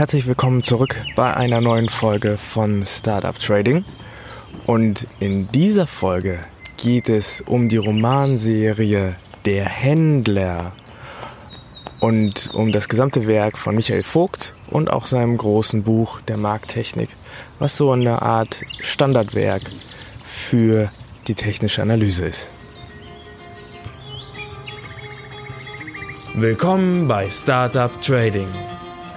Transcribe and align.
Herzlich 0.00 0.26
willkommen 0.26 0.62
zurück 0.62 0.98
bei 1.14 1.36
einer 1.36 1.60
neuen 1.60 1.90
Folge 1.90 2.38
von 2.38 2.86
Startup 2.86 3.38
Trading. 3.38 3.84
Und 4.64 5.06
in 5.18 5.48
dieser 5.48 5.86
Folge 5.86 6.38
geht 6.78 7.10
es 7.10 7.42
um 7.42 7.68
die 7.68 7.76
Romanserie 7.76 9.16
Der 9.44 9.66
Händler 9.66 10.72
und 12.00 12.48
um 12.54 12.72
das 12.72 12.88
gesamte 12.88 13.26
Werk 13.26 13.58
von 13.58 13.74
Michael 13.74 14.02
Vogt 14.02 14.54
und 14.70 14.88
auch 14.90 15.04
seinem 15.04 15.36
großen 15.36 15.82
Buch 15.82 16.22
der 16.22 16.38
Markttechnik, 16.38 17.10
was 17.58 17.76
so 17.76 17.92
eine 17.92 18.22
Art 18.22 18.62
Standardwerk 18.80 19.64
für 20.24 20.90
die 21.26 21.34
technische 21.34 21.82
Analyse 21.82 22.24
ist. 22.24 22.48
Willkommen 26.36 27.06
bei 27.06 27.28
Startup 27.28 27.90
Trading, 28.00 28.48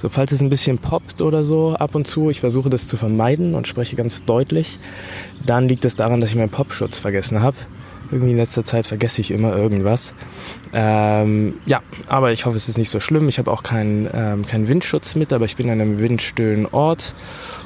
So, 0.00 0.08
falls 0.08 0.32
es 0.32 0.40
ein 0.40 0.48
bisschen 0.48 0.78
poppt 0.78 1.20
oder 1.20 1.44
so 1.44 1.74
ab 1.74 1.94
und 1.94 2.06
zu, 2.06 2.30
ich 2.30 2.40
versuche 2.40 2.70
das 2.70 2.88
zu 2.88 2.96
vermeiden 2.96 3.54
und 3.54 3.68
spreche 3.68 3.96
ganz 3.96 4.24
deutlich, 4.24 4.78
dann 5.44 5.68
liegt 5.68 5.84
es 5.84 5.94
daran, 5.94 6.20
dass 6.20 6.30
ich 6.30 6.36
meinen 6.36 6.48
Popschutz 6.48 6.98
vergessen 6.98 7.42
habe. 7.42 7.56
Irgendwie 8.10 8.32
in 8.32 8.38
letzter 8.38 8.64
Zeit 8.64 8.86
vergesse 8.86 9.20
ich 9.20 9.30
immer 9.30 9.54
irgendwas. 9.54 10.14
Ähm, 10.72 11.60
ja, 11.66 11.80
aber 12.08 12.32
ich 12.32 12.44
hoffe, 12.44 12.56
es 12.56 12.68
ist 12.68 12.78
nicht 12.78 12.90
so 12.90 12.98
schlimm. 12.98 13.28
Ich 13.28 13.38
habe 13.38 13.50
auch 13.52 13.62
keinen 13.62 14.08
ähm, 14.12 14.44
keinen 14.44 14.68
Windschutz 14.68 15.14
mit, 15.14 15.32
aber 15.32 15.44
ich 15.44 15.56
bin 15.56 15.70
an 15.70 15.80
einem 15.80 16.00
windstillen 16.00 16.66
Ort 16.66 17.14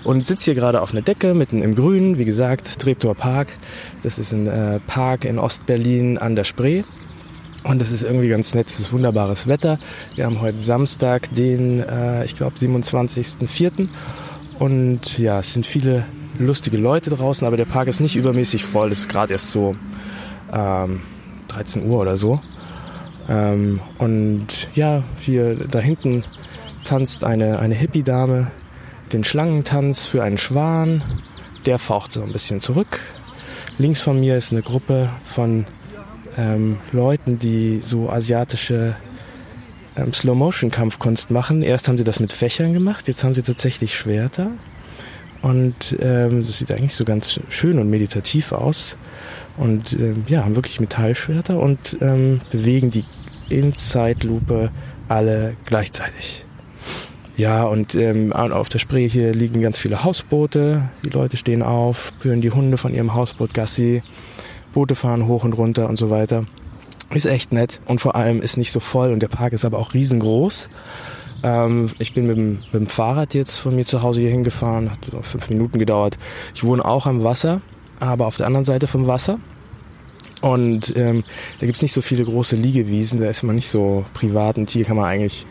und 0.03 0.27
sitze 0.27 0.47
hier 0.47 0.55
gerade 0.55 0.83
auf 0.83 0.93
einer 0.93 1.01
Decke 1.01 1.33
mitten 1.33 1.63
im 1.63 1.75
Grün. 1.75 2.19
Wie 2.19 2.27
gesagt, 2.27 2.79
Treptower 2.79 3.15
Park. 3.15 3.49
Das 4.03 4.19
ist 4.19 4.33
ein 4.33 4.47
äh, 4.47 4.81
Park 4.87 5.25
in 5.25 5.39
Ostberlin 5.39 6.19
an 6.19 6.37
der 6.37 6.45
Spree. 6.45 6.83
Und 7.65 7.81
es 7.81 7.91
ist 7.91 8.03
irgendwie 8.03 8.29
ganz 8.29 8.55
nett, 8.55 8.69
es 8.69 8.79
ist 8.79 8.93
wunderbares 8.93 9.49
Wetter. 9.49 9.79
Wir 10.15 10.27
haben 10.27 10.41
heute 10.41 10.59
Samstag, 10.59 11.35
den, 11.35 11.81
äh, 11.81 12.25
ich 12.25 12.37
glaube, 12.37 12.57
27.04. 12.57 13.89
Und 14.59 15.19
ja, 15.19 15.41
es 15.41 15.55
sind 15.55 15.67
viele 15.67 16.07
lustige 16.39 16.77
Leute 16.77 17.11
draußen, 17.11 17.47
aber 17.47 17.57
der 17.57 17.65
Park 17.65 17.89
ist 17.89 18.01
nicht 18.01 18.17
übermäßig 18.17 18.65
voll. 18.65 18.93
Es 18.93 19.01
ist 19.01 19.09
gerade 19.09 19.33
erst 19.33 19.51
so 19.51 19.75
ähm, 20.53 21.01
13 21.49 21.89
Uhr 21.89 22.01
oder 22.01 22.19
so. 22.19 22.39
Ähm, 23.29 23.81
und 23.97 24.69
ja, 24.75 25.03
hier 25.21 25.55
da 25.55 25.79
hinten 25.79 26.23
tanzt 26.85 27.25
eine, 27.25 27.59
eine 27.59 27.75
Hippie-Dame 27.75 28.51
den 29.13 29.25
Schlangentanz 29.25 30.07
für 30.07 30.23
einen 30.23 30.39
Schwan. 30.39 31.03
Der 31.67 31.79
faucht 31.79 32.13
so 32.13 32.23
ein 32.23 32.33
bisschen 32.33 32.61
zurück. 32.61 33.01
Links 33.79 34.03
von 34.03 34.21
mir 34.21 34.37
ist 34.37 34.53
eine 34.53 34.63
Gruppe 34.63 35.09
von 35.25 35.65
ähm, 36.37 36.79
Leuten, 36.93 37.39
die 37.39 37.81
so 37.83 38.11
asiatische 38.11 38.97
ähm, 39.97 40.13
Slow-Motion-Kampfkunst 40.13 41.31
machen. 41.31 41.63
Erst 41.63 41.89
haben 41.89 41.99
sie 41.99 42.05
das 42.05 42.21
mit 42.21 42.33
Fächern 42.33 42.73
gemacht, 42.73 43.09
jetzt 43.09 43.25
haben 43.25 43.35
sie 43.35 43.43
tatsächlich 43.43 43.95
Schwerter. 43.95 44.51
Und 45.43 45.97
ähm, 46.01 46.43
das 46.43 46.59
sieht 46.59 46.73
eigentlich 46.73 46.95
so 46.95 47.05
ganz 47.05 47.39
schön 47.51 47.79
und 47.79 47.91
meditativ 47.91 48.53
aus. 48.53 48.97
Und 49.57 49.93
ähm, 49.93 50.25
ja, 50.27 50.45
haben 50.45 50.57
wirklich 50.57 50.81
Metallschwerter 50.81 51.61
und 51.61 51.99
ähm, 52.01 52.41
bewegen 52.51 52.91
die 52.91 53.05
in 53.51 53.77
Zeitlupe 53.77 54.71
alle 55.09 55.55
gleichzeitig. 55.67 56.45
Ja, 57.37 57.65
und 57.65 57.95
ähm, 57.95 58.33
auf 58.33 58.69
der 58.69 58.79
Spree 58.79 59.09
hier 59.09 59.35
liegen 59.35 59.61
ganz 59.61 59.79
viele 59.79 60.05
Hausboote. 60.05 60.89
Die 61.05 61.11
Leute 61.11 61.37
stehen 61.37 61.63
auf, 61.63 62.13
führen 62.21 62.41
die 62.41 62.53
Hunde 62.53 62.77
von 62.77 62.95
ihrem 62.95 63.15
Hausboot 63.15 63.53
Gassi. 63.53 64.03
Boote 64.75 64.95
fahren 64.95 65.27
hoch 65.27 65.45
und 65.45 65.55
runter 65.55 65.89
und 65.89 65.99
so 65.99 66.11
weiter. 66.11 66.45
Ist 67.13 67.27
echt 67.27 67.53
nett 67.53 67.81
und 67.87 68.01
vor 68.01 68.17
allem 68.17 68.43
ist 68.43 68.57
nicht 68.57 68.73
so 68.73 68.81
voll 68.81 69.13
und 69.13 69.21
der 69.21 69.29
Park 69.29 69.53
ist 69.53 69.65
aber 69.65 69.79
auch 69.79 69.95
riesengroß. 69.95 70.69
Ähm, 71.43 71.91
ich 71.99 72.15
bin 72.15 72.27
mit 72.27 72.37
dem, 72.37 72.51
mit 72.73 72.75
dem 72.75 72.87
Fahrrad 72.87 73.35
jetzt 73.35 73.59
von 73.59 73.77
mir 73.77 73.87
zu 73.87 74.03
Hause 74.03 74.21
hier 74.21 74.31
hingefahren, 74.31 74.91
hat 74.91 74.99
fünf 75.25 75.49
Minuten 75.49 75.79
gedauert. 75.79 76.19
Ich 76.55 76.65
wohne 76.65 76.85
auch 76.85 77.07
am 77.07 77.23
Wasser, 77.23 77.61
aber 78.01 78.27
auf 78.27 78.37
der 78.37 78.47
anderen 78.47 78.65
Seite 78.65 78.87
vom 78.87 79.07
Wasser. 79.07 79.39
Und 80.41 80.95
ähm, 80.97 81.25
da 81.59 81.67
gibt's 81.67 81.81
nicht 81.81 81.95
so 81.95 82.03
viele 82.03 82.25
große 82.25 82.57
Liegewiesen, 82.57 83.21
da 83.21 83.29
ist 83.31 83.43
man 83.45 83.55
nicht 83.55 83.71
so 83.71 84.05
privat 84.13 84.59
und 84.59 84.69
hier 84.69 84.85
kann 84.85 84.97
man 84.97 85.07
eigentlich 85.07 85.47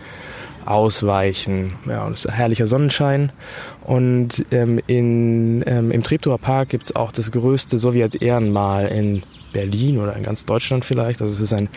ausweichen. 0.67 1.73
Ja, 1.87 2.03
und 2.03 2.13
es 2.13 2.25
ist 2.25 2.31
herrlicher 2.31 2.67
Sonnenschein. 2.67 3.31
Und 3.83 4.45
ähm, 4.51 4.79
in, 4.87 5.63
ähm, 5.67 5.91
im 5.91 6.03
Treptower 6.03 6.37
Park 6.37 6.69
gibt's 6.69 6.95
auch 6.95 7.11
das 7.11 7.31
größte 7.31 7.77
Sowjet-Ehrenmal 7.77 8.87
in 8.87 9.23
Berlin 9.53 9.99
oder 9.99 10.15
in 10.15 10.23
ganz 10.23 10.45
Deutschland 10.45 10.83
vielleicht. 10.83 11.21
Also 11.21 11.33
es 11.33 11.39
ist 11.39 11.53
ein, 11.53 11.69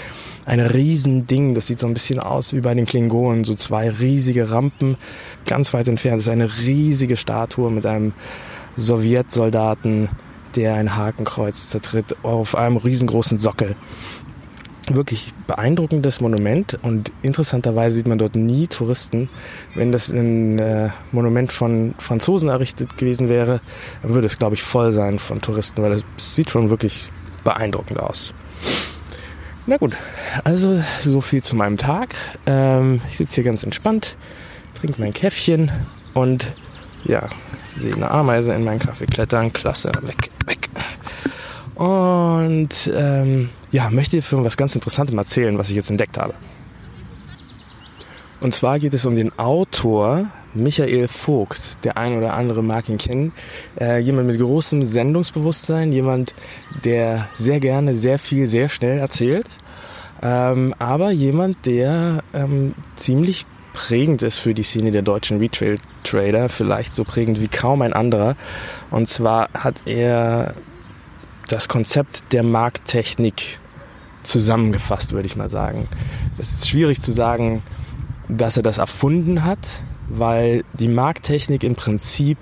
ein 0.47 0.61
Riesending. 0.61 1.55
Das 1.55 1.67
sieht 1.67 1.79
so 1.79 1.87
ein 1.87 1.95
bisschen 1.95 2.19
aus 2.19 2.53
wie 2.53 2.61
bei 2.61 2.75
den 2.75 2.87
Klingonen. 2.87 3.45
So 3.45 3.55
zwei 3.55 3.91
riesige 3.91 4.51
Rampen 4.51 4.97
ganz 5.47 5.73
weit 5.75 5.87
entfernt. 5.87 6.19
Das 6.21 6.27
ist 6.27 6.33
eine 6.33 6.59
riesige 6.59 7.17
Statue 7.17 7.71
mit 7.71 7.87
einem 7.87 8.13
Sowjetsoldaten, 8.77 10.09
der 10.57 10.75
ein 10.75 10.97
Hakenkreuz 10.97 11.69
zertritt 11.69 12.17
auf 12.25 12.57
einem 12.57 12.79
riesengroßen 12.79 13.39
Sockel 13.39 13.77
wirklich 14.95 15.33
beeindruckendes 15.47 16.21
Monument 16.21 16.79
und 16.83 17.13
interessanterweise 17.23 17.97
sieht 17.97 18.07
man 18.07 18.19
dort 18.19 18.37
nie 18.37 18.67
Touristen. 18.69 19.29
Wenn 19.75 19.93
das 19.93 20.11
ein 20.11 20.59
äh, 20.59 20.91
Monument 21.13 21.53
von 21.53 21.95
Franzosen 21.99 22.49
errichtet 22.49 22.97
gewesen 22.97 23.29
wäre, 23.29 23.61
dann 24.03 24.15
würde 24.15 24.27
es, 24.27 24.39
glaube 24.39 24.55
ich, 24.55 24.63
voll 24.63 24.93
sein 24.93 25.19
von 25.19 25.41
Touristen, 25.41 25.83
weil 25.83 25.93
es 25.93 26.35
sieht 26.35 26.51
schon 26.51 26.71
wirklich 26.71 27.11
beeindruckend 27.45 28.01
aus. 28.01 28.33
Na 29.67 29.79
gut, 29.79 29.97
also 30.45 30.81
so 31.01 31.21
viel 31.21 31.43
zu 31.43 31.57
meinem 31.57 31.77
Tag. 31.77 32.15
Ähm, 32.47 33.01
ich 33.09 33.17
sitze 33.17 33.37
hier 33.37 33.45
ganz 33.45 33.65
entspannt, 33.65 34.17
trinke 34.79 35.01
mein 35.01 35.13
Käffchen 35.13 35.73
und 36.15 36.55
ja, 37.05 37.29
sehe 37.77 37.95
eine 37.95 38.11
Ameise 38.11 38.55
in 38.55 38.65
meinen 38.65 38.79
Kaffee 38.79 39.07
klettern. 39.07 39.53
Klasse, 39.53 39.91
weg, 40.03 40.31
weg. 40.47 40.66
Und 41.77 42.91
ähm, 42.95 43.51
ja, 43.71 43.91
möchte 43.91 44.23
für 44.23 44.43
was 44.43 44.57
ganz 44.57 44.75
Interessantes 44.75 45.15
erzählen, 45.15 45.59
was 45.59 45.69
ich 45.69 45.77
jetzt 45.77 45.91
entdeckt 45.91 46.19
habe. 46.19 46.35
Und 48.41 48.55
zwar 48.55 48.79
geht 48.79 48.95
es 48.95 49.05
um 49.07 49.15
den 49.15 49.39
Autor 49.39 50.31
Michael 50.55 51.09
Vogt. 51.09 51.85
Der 51.85 51.97
ein 51.97 52.17
oder 52.17 52.35
andere 52.35 52.63
mag 52.63 52.89
ihn 52.89 52.99
kennen. 52.99 53.33
Äh, 53.79 53.99
jemand 53.99 54.27
mit 54.27 54.39
großem 54.39 54.85
Sendungsbewusstsein, 54.85 55.93
jemand, 55.93 56.35
der 56.85 57.29
sehr 57.35 57.61
gerne, 57.61 57.95
sehr 57.95 58.19
viel, 58.19 58.49
sehr 58.49 58.69
schnell 58.69 58.99
erzählt. 58.99 59.47
Ähm, 60.23 60.75
aber 60.79 61.11
jemand, 61.11 61.67
der 61.67 62.23
ähm, 62.33 62.75
ziemlich 62.97 63.45
prägend 63.75 64.23
ist 64.23 64.39
für 64.39 64.55
die 64.55 64.63
Szene 64.63 64.93
der 64.93 65.03
deutschen 65.03 65.39
Retail-Trader, 65.39 66.49
vielleicht 66.49 66.95
so 66.95 67.05
prägend 67.05 67.41
wie 67.43 67.49
kaum 67.49 67.83
ein 67.83 67.93
anderer. 67.93 68.35
Und 68.91 69.09
zwar 69.09 69.51
hat 69.53 69.83
er 69.85 70.55
das 71.49 71.69
Konzept 71.69 72.33
der 72.33 72.43
Markttechnik 72.43 73.59
zusammengefasst, 74.23 75.13
würde 75.13 75.27
ich 75.27 75.37
mal 75.37 75.51
sagen. 75.51 75.89
Es 76.39 76.53
ist 76.53 76.69
schwierig 76.69 77.01
zu 77.01 77.13
sagen, 77.13 77.63
dass 78.29 78.57
er 78.57 78.63
das 78.63 78.79
erfunden 78.79 79.45
hat, 79.45 79.83
weil 80.09 80.65
die 80.73 80.89
Markttechnik 80.89 81.65
im 81.65 81.77
Prinzip 81.77 82.39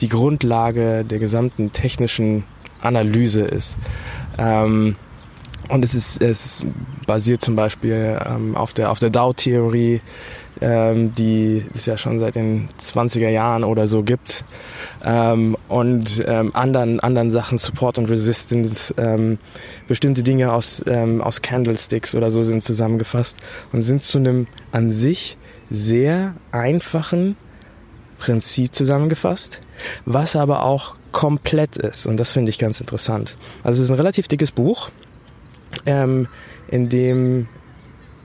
die 0.00 0.08
Grundlage 0.08 1.04
der 1.04 1.18
gesamten 1.18 1.72
technischen 1.72 2.44
Analyse 2.80 3.42
ist. 3.42 3.78
Ähm, 4.36 4.96
und 5.68 5.84
es 5.84 5.94
ist, 5.94 6.22
es 6.22 6.64
basiert 7.06 7.42
zum 7.42 7.56
Beispiel 7.56 8.18
ähm, 8.24 8.56
auf 8.56 8.72
der, 8.72 8.90
auf 8.90 8.98
der 8.98 9.10
Dow-Theorie, 9.10 10.00
ähm, 10.60 11.14
die 11.14 11.64
es 11.74 11.86
ja 11.86 11.96
schon 11.96 12.20
seit 12.20 12.34
den 12.34 12.68
20er 12.80 13.28
Jahren 13.28 13.64
oder 13.64 13.86
so 13.86 14.02
gibt. 14.02 14.44
Ähm, 15.04 15.56
und 15.68 16.22
ähm, 16.26 16.54
anderen, 16.54 17.00
anderen 17.00 17.30
Sachen, 17.30 17.58
Support 17.58 17.98
und 17.98 18.10
Resistance, 18.10 18.94
ähm, 18.96 19.38
bestimmte 19.86 20.22
Dinge 20.22 20.52
aus, 20.52 20.82
ähm, 20.86 21.20
aus 21.20 21.42
Candlesticks 21.42 22.14
oder 22.14 22.30
so 22.30 22.42
sind 22.42 22.64
zusammengefasst 22.64 23.36
und 23.72 23.82
sind 23.82 24.02
zu 24.02 24.18
einem 24.18 24.46
an 24.72 24.90
sich 24.90 25.36
sehr 25.70 26.34
einfachen 26.52 27.36
Prinzip 28.18 28.74
zusammengefasst, 28.74 29.60
was 30.04 30.34
aber 30.34 30.64
auch 30.64 30.96
komplett 31.12 31.76
ist. 31.76 32.06
Und 32.06 32.18
das 32.18 32.32
finde 32.32 32.50
ich 32.50 32.58
ganz 32.58 32.80
interessant. 32.80 33.36
Also 33.62 33.80
es 33.80 33.84
ist 33.84 33.90
ein 33.90 33.96
relativ 33.96 34.28
dickes 34.28 34.50
Buch, 34.50 34.90
ähm, 35.86 36.26
in 36.68 36.88
dem 36.88 37.48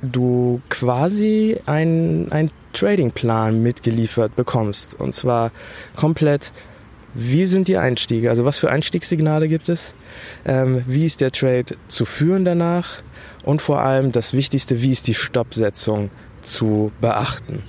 du 0.04 0.62
quasi 0.70 1.58
einen, 1.66 2.52
Tradingplan 2.74 3.62
mitgeliefert 3.62 4.36
bekommst. 4.36 5.00
Und 5.00 5.14
zwar 5.14 5.52
komplett, 5.96 6.52
wie 7.14 7.46
sind 7.46 7.68
die 7.68 7.78
Einstiege? 7.78 8.30
Also 8.32 8.46
was 8.46 8.58
für 8.58 8.72
Einstiegssignale 8.72 9.48
gibt 9.48 9.70
es? 9.70 9.94
Ähm, 10.44 10.84
wie 10.88 11.06
ist 11.06 11.22
der 11.22 11.32
Trade 11.32 11.76
zu 11.88 12.06
führen 12.06 12.46
danach? 12.46 13.04
Und 13.44 13.62
vor 13.62 13.82
allem 13.82 14.12
das 14.12 14.34
Wichtigste, 14.34 14.82
wie 14.82 14.92
ist 14.92 15.08
die 15.08 15.14
Stoppsetzung 15.14 16.10
zu 16.42 16.92
beachten? 17.00 17.64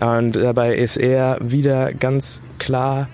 Und 0.00 0.36
dabei 0.36 0.74
ist 0.74 0.96
er 0.96 1.38
wieder 1.40 1.92
ganz 1.92 2.42
klar 2.58 3.08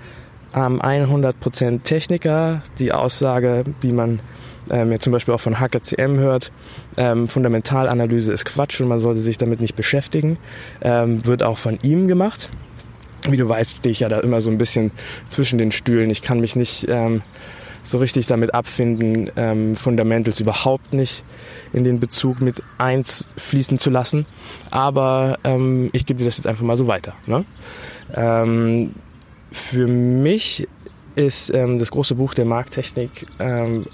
ähm, 0.55 0.81
100% 0.81 1.83
Techniker. 1.83 2.63
Die 2.79 2.93
Aussage, 2.93 3.65
die 3.83 3.93
man 3.93 4.21
ähm, 4.71 4.93
jetzt 4.93 5.05
zum 5.05 5.13
Beispiel 5.13 5.35
auch 5.35 5.41
von 5.41 5.61
HKCM 5.61 6.17
hört, 6.19 6.53
ähm, 6.97 7.29
Fundamentalanalyse 7.29 8.33
ist 8.33 8.45
Quatsch 8.45 8.81
und 8.81 8.89
man 8.89 9.01
sollte 9.01 9.21
sich 9.21 9.39
damit 9.39 9.61
nicht 9.61 9.77
beschäftigen, 9.77 10.39
ähm, 10.81 11.25
wird 11.25 11.43
auch 11.43 11.59
von 11.59 11.79
ihm 11.83 12.09
gemacht. 12.09 12.51
Wie 13.29 13.37
du 13.37 13.49
weißt, 13.49 13.77
stehe 13.79 13.91
ich 13.91 14.01
ja 14.01 14.09
da 14.09 14.21
immer 14.21 14.41
so 14.41 14.51
ein 14.51 14.59
bisschen 14.59 14.91
zwischen 15.29 15.59
den 15.59 15.73
Stühlen. 15.73 16.11
Ich 16.11 16.21
kann 16.21 16.41
mich 16.41 16.57
nicht 16.57 16.87
ähm, 16.89 17.23
so 17.83 17.99
richtig 17.99 18.27
damit 18.27 18.55
abfinden, 18.55 19.31
ähm, 19.37 19.77
Fundamentals 19.77 20.41
überhaupt 20.41 20.93
nicht 20.93 21.25
in 21.73 21.85
den 21.85 22.01
Bezug 22.01 22.41
mit 22.41 22.63
eins 22.79 23.29
fließen 23.37 23.79
zu 23.79 23.91
lassen. 23.91 24.27
Aber 24.71 25.39
ähm, 25.45 25.91
ich 25.93 26.07
gebe 26.07 26.19
dir 26.19 26.25
das 26.25 26.39
jetzt 26.39 26.47
einfach 26.47 26.65
mal 26.65 26.77
so 26.77 26.87
weiter. 26.87 27.15
Ne? 27.27 27.45
Ähm, 28.15 28.95
für 29.53 29.87
mich 29.87 30.67
ist 31.15 31.53
ähm, 31.55 31.79
das 31.79 31.91
große 31.91 32.17
Buch 32.17 32.35
der 32.35 32.45
Markttechnik 32.45 33.27
ähm, 33.39 33.87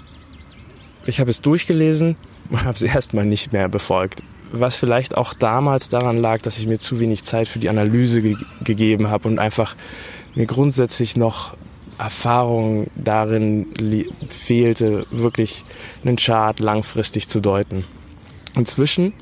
ich 1.11 1.19
habe 1.19 1.29
es 1.29 1.41
durchgelesen 1.41 2.15
und 2.49 2.63
habe 2.63 2.73
es 2.73 2.81
erstmal 2.81 3.25
nicht 3.25 3.53
mehr 3.53 3.69
befolgt. 3.69 4.23
Was 4.53 4.75
vielleicht 4.75 5.15
auch 5.15 5.33
damals 5.33 5.89
daran 5.89 6.17
lag, 6.17 6.41
dass 6.41 6.57
ich 6.57 6.67
mir 6.67 6.79
zu 6.79 6.99
wenig 6.99 7.23
Zeit 7.23 7.47
für 7.47 7.59
die 7.59 7.69
Analyse 7.69 8.21
ge 8.21 8.35
gegeben 8.63 9.09
habe 9.09 9.27
und 9.27 9.39
einfach 9.39 9.75
mir 10.35 10.45
grundsätzlich 10.45 11.15
noch 11.15 11.55
Erfahrung 11.97 12.87
darin 12.95 13.67
fehlte, 14.29 15.05
wirklich 15.11 15.63
einen 16.03 16.17
Chart 16.17 16.59
langfristig 16.59 17.27
zu 17.27 17.39
deuten. 17.39 17.85
Inzwischen 18.55 19.13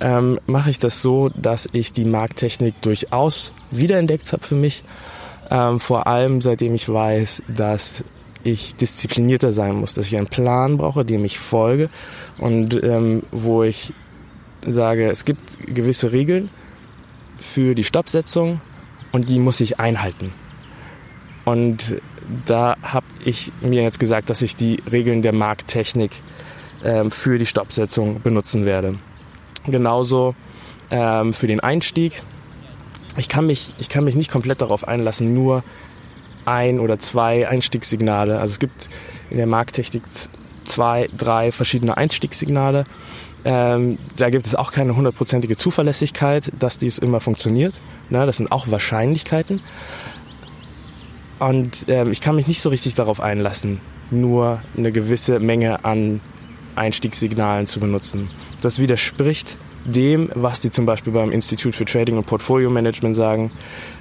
ähm, 0.00 0.38
mache 0.46 0.70
ich 0.70 0.78
das 0.78 1.02
so, 1.02 1.30
dass 1.30 1.68
ich 1.72 1.92
die 1.92 2.04
Markttechnik 2.04 2.80
durchaus 2.80 3.52
wiederentdeckt 3.70 4.32
habe 4.32 4.44
für 4.44 4.54
mich. 4.54 4.84
Ähm, 5.50 5.80
vor 5.80 6.06
allem 6.06 6.40
seitdem 6.40 6.74
ich 6.74 6.88
weiß, 6.88 7.42
dass 7.48 8.04
ich 8.44 8.74
disziplinierter 8.76 9.52
sein 9.52 9.76
muss, 9.76 9.94
dass 9.94 10.06
ich 10.06 10.16
einen 10.16 10.26
Plan 10.26 10.78
brauche, 10.78 11.04
dem 11.04 11.24
ich 11.24 11.38
folge 11.38 11.90
und 12.38 12.80
ähm, 12.82 13.22
wo 13.30 13.62
ich 13.62 13.92
sage, 14.66 15.10
es 15.10 15.24
gibt 15.24 15.58
gewisse 15.74 16.12
Regeln 16.12 16.50
für 17.40 17.74
die 17.74 17.84
Stoppsetzung 17.84 18.60
und 19.10 19.28
die 19.28 19.38
muss 19.38 19.60
ich 19.60 19.80
einhalten. 19.80 20.32
Und 21.44 22.00
da 22.46 22.76
habe 22.82 23.06
ich 23.24 23.52
mir 23.60 23.82
jetzt 23.82 23.98
gesagt, 23.98 24.30
dass 24.30 24.42
ich 24.42 24.54
die 24.56 24.80
Regeln 24.90 25.22
der 25.22 25.34
Markttechnik 25.34 26.12
ähm, 26.84 27.10
für 27.10 27.38
die 27.38 27.46
Stoppsetzung 27.46 28.22
benutzen 28.22 28.64
werde. 28.64 28.96
Genauso 29.66 30.34
ähm, 30.90 31.32
für 31.32 31.46
den 31.46 31.60
Einstieg. 31.60 32.22
Ich 33.16 33.28
kann, 33.28 33.46
mich, 33.46 33.74
ich 33.78 33.88
kann 33.88 34.04
mich 34.04 34.14
nicht 34.14 34.30
komplett 34.30 34.62
darauf 34.62 34.86
einlassen, 34.88 35.34
nur 35.34 35.64
ein 36.44 36.80
oder 36.80 36.98
zwei 36.98 37.48
Einstiegssignale. 37.48 38.38
Also 38.38 38.52
es 38.52 38.58
gibt 38.58 38.88
in 39.30 39.36
der 39.36 39.46
Markttechnik 39.46 40.02
zwei, 40.64 41.08
drei 41.16 41.52
verschiedene 41.52 41.96
Einstiegssignale. 41.96 42.84
Ähm, 43.44 43.98
da 44.16 44.30
gibt 44.30 44.46
es 44.46 44.54
auch 44.54 44.72
keine 44.72 44.94
hundertprozentige 44.94 45.56
Zuverlässigkeit, 45.56 46.52
dass 46.58 46.78
dies 46.78 46.98
immer 46.98 47.20
funktioniert. 47.20 47.80
Ne, 48.10 48.24
das 48.26 48.36
sind 48.36 48.52
auch 48.52 48.70
Wahrscheinlichkeiten. 48.70 49.60
Und 51.38 51.86
ähm, 51.88 52.12
ich 52.12 52.20
kann 52.20 52.36
mich 52.36 52.46
nicht 52.46 52.62
so 52.62 52.68
richtig 52.68 52.94
darauf 52.94 53.20
einlassen, 53.20 53.80
nur 54.10 54.62
eine 54.76 54.92
gewisse 54.92 55.40
Menge 55.40 55.84
an 55.84 56.20
Einstiegssignalen 56.76 57.66
zu 57.66 57.80
benutzen. 57.80 58.30
Das 58.60 58.78
widerspricht 58.78 59.58
dem, 59.84 60.30
was 60.34 60.60
die 60.60 60.70
zum 60.70 60.86
Beispiel 60.86 61.12
beim 61.12 61.32
Institut 61.32 61.74
für 61.74 61.84
Trading 61.84 62.16
und 62.16 62.26
Portfolio 62.26 62.70
Management 62.70 63.16
sagen. 63.16 63.50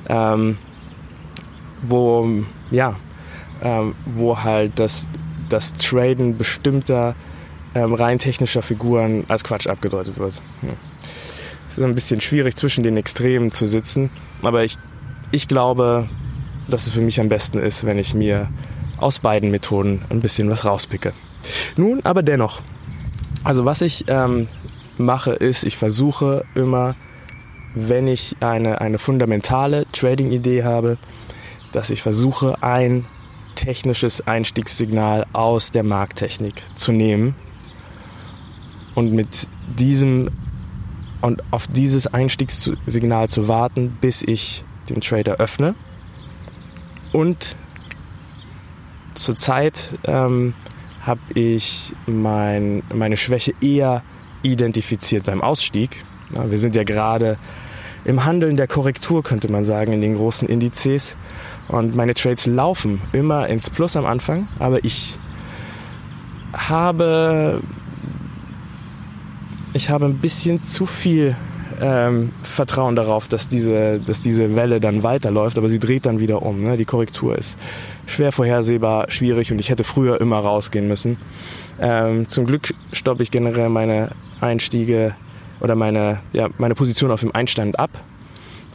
Ähm, 0.07 0.59
wo, 1.81 2.27
ja, 2.69 2.95
ähm, 3.61 3.95
wo 4.05 4.39
halt 4.39 4.79
das, 4.79 5.07
das 5.49 5.73
Traden 5.73 6.37
bestimmter 6.37 7.15
ähm, 7.75 7.93
rein 7.93 8.19
technischer 8.19 8.61
Figuren 8.61 9.25
als 9.27 9.43
Quatsch 9.43 9.67
abgedeutet 9.67 10.17
wird. 10.17 10.41
Ja. 10.61 10.69
Es 11.69 11.77
ist 11.77 11.83
ein 11.83 11.95
bisschen 11.95 12.19
schwierig 12.19 12.57
zwischen 12.57 12.83
den 12.83 12.97
Extremen 12.97 13.51
zu 13.51 13.65
sitzen, 13.65 14.09
aber 14.41 14.63
ich, 14.63 14.77
ich 15.31 15.47
glaube, 15.47 16.09
dass 16.67 16.87
es 16.87 16.93
für 16.93 17.01
mich 17.01 17.19
am 17.19 17.29
besten 17.29 17.59
ist, 17.59 17.85
wenn 17.85 17.97
ich 17.97 18.13
mir 18.13 18.49
aus 18.97 19.19
beiden 19.19 19.51
Methoden 19.51 20.03
ein 20.09 20.21
bisschen 20.21 20.49
was 20.49 20.65
rauspicke. 20.65 21.13
Nun, 21.77 22.01
aber 22.03 22.23
dennoch, 22.23 22.61
also 23.43 23.65
was 23.65 23.81
ich 23.81 24.05
ähm, 24.07 24.47
mache, 24.97 25.31
ist, 25.31 25.63
ich 25.63 25.77
versuche 25.77 26.45
immer, 26.55 26.95
wenn 27.73 28.07
ich 28.07 28.35
eine, 28.41 28.81
eine 28.81 28.99
fundamentale 28.99 29.85
Trading-Idee 29.91 30.63
habe, 30.63 30.97
dass 31.71 31.89
ich 31.89 32.01
versuche, 32.01 32.61
ein 32.61 33.05
technisches 33.55 34.25
Einstiegssignal 34.27 35.25
aus 35.33 35.71
der 35.71 35.83
Markttechnik 35.83 36.63
zu 36.75 36.91
nehmen 36.91 37.35
und 38.95 39.13
mit 39.13 39.47
diesem 39.77 40.29
und 41.21 41.43
auf 41.51 41.67
dieses 41.67 42.07
Einstiegssignal 42.07 43.29
zu 43.29 43.47
warten, 43.47 43.97
bis 44.01 44.23
ich 44.23 44.63
den 44.89 45.01
Trader 45.01 45.35
öffne. 45.35 45.75
Und 47.13 47.55
zurzeit 49.13 49.99
ähm, 50.05 50.55
habe 51.01 51.21
ich 51.35 51.93
mein, 52.07 52.81
meine 52.93 53.17
Schwäche 53.17 53.53
eher 53.61 54.03
identifiziert 54.41 55.25
beim 55.25 55.41
Ausstieg. 55.41 56.03
Ja, 56.35 56.49
wir 56.49 56.57
sind 56.57 56.75
ja 56.75 56.83
gerade 56.83 57.37
im 58.05 58.25
Handeln 58.25 58.57
der 58.57 58.67
Korrektur, 58.67 59.23
könnte 59.23 59.51
man 59.51 59.65
sagen, 59.65 59.91
in 59.93 60.01
den 60.01 60.15
großen 60.15 60.47
Indizes. 60.47 61.17
Und 61.67 61.95
meine 61.95 62.13
Trades 62.13 62.47
laufen 62.47 63.01
immer 63.13 63.47
ins 63.47 63.69
Plus 63.69 63.95
am 63.95 64.05
Anfang, 64.05 64.47
aber 64.59 64.83
ich 64.83 65.17
habe 66.53 67.61
ich 69.73 69.89
habe 69.89 70.05
ein 70.05 70.17
bisschen 70.17 70.63
zu 70.63 70.85
viel 70.85 71.35
ähm, 71.81 72.31
Vertrauen 72.43 72.95
darauf, 72.95 73.27
dass 73.27 73.47
diese, 73.47 73.99
dass 73.99 74.21
diese 74.21 74.55
Welle 74.55 74.79
dann 74.79 75.03
weiterläuft, 75.03 75.57
aber 75.57 75.69
sie 75.69 75.79
dreht 75.79 76.05
dann 76.05 76.19
wieder 76.19 76.41
um. 76.41 76.61
Ne? 76.61 76.77
Die 76.77 76.85
Korrektur 76.85 77.37
ist 77.37 77.57
schwer 78.05 78.31
vorhersehbar, 78.31 79.09
schwierig 79.09 79.51
und 79.51 79.59
ich 79.59 79.69
hätte 79.69 79.83
früher 79.83 80.19
immer 80.19 80.39
rausgehen 80.39 80.87
müssen. 80.87 81.17
Ähm, 81.79 82.27
zum 82.27 82.45
Glück 82.45 82.73
stoppe 82.91 83.23
ich 83.23 83.31
generell 83.31 83.69
meine 83.69 84.11
Einstiege 84.41 85.15
oder 85.61 85.75
meine, 85.75 86.19
ja, 86.33 86.49
meine 86.57 86.75
Position 86.75 87.11
auf 87.11 87.21
dem 87.21 87.33
Einstand 87.33 87.79
ab, 87.79 87.91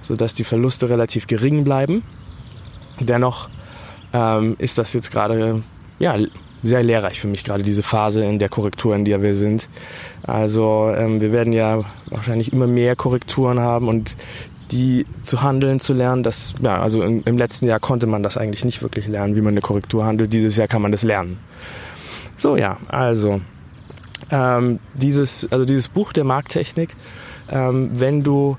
sodass 0.02 0.34
die 0.34 0.44
Verluste 0.44 0.88
relativ 0.88 1.26
gering 1.26 1.64
bleiben. 1.64 2.02
Dennoch 3.00 3.48
ähm, 4.12 4.56
ist 4.58 4.78
das 4.78 4.92
jetzt 4.92 5.10
gerade 5.10 5.62
ja, 5.98 6.16
sehr 6.62 6.82
lehrreich 6.82 7.20
für 7.20 7.28
mich, 7.28 7.44
gerade 7.44 7.62
diese 7.62 7.82
Phase 7.82 8.24
in 8.24 8.38
der 8.38 8.48
Korrektur, 8.48 8.94
in 8.94 9.04
der 9.04 9.22
wir 9.22 9.34
sind. 9.34 9.68
Also 10.22 10.92
ähm, 10.96 11.20
wir 11.20 11.32
werden 11.32 11.52
ja 11.52 11.84
wahrscheinlich 12.06 12.52
immer 12.52 12.66
mehr 12.66 12.96
Korrekturen 12.96 13.60
haben 13.60 13.88
und 13.88 14.16
die 14.72 15.06
zu 15.22 15.42
handeln, 15.42 15.78
zu 15.78 15.94
lernen, 15.94 16.24
das, 16.24 16.54
ja, 16.60 16.80
also 16.80 17.02
im, 17.02 17.22
im 17.24 17.38
letzten 17.38 17.66
Jahr 17.66 17.78
konnte 17.78 18.08
man 18.08 18.22
das 18.24 18.36
eigentlich 18.36 18.64
nicht 18.64 18.82
wirklich 18.82 19.06
lernen, 19.06 19.36
wie 19.36 19.40
man 19.40 19.54
eine 19.54 19.60
Korrektur 19.60 20.04
handelt. 20.04 20.32
Dieses 20.32 20.56
Jahr 20.56 20.66
kann 20.66 20.82
man 20.82 20.90
das 20.90 21.04
lernen. 21.04 21.38
So, 22.36 22.56
ja, 22.56 22.76
also 22.88 23.40
ähm, 24.30 24.80
dieses, 24.94 25.50
also 25.50 25.64
dieses 25.64 25.88
Buch 25.88 26.12
der 26.12 26.24
Markttechnik, 26.24 26.94
ähm, 27.50 27.90
wenn 27.94 28.22
du 28.22 28.56